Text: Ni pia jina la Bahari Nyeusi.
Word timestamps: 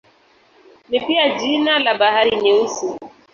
Ni 0.89 0.99
pia 0.99 1.29
jina 1.37 1.79
la 1.79 1.93
Bahari 1.97 2.35
Nyeusi. 2.41 2.85